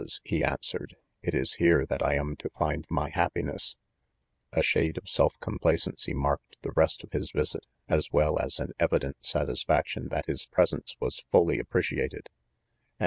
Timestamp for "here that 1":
1.67-2.15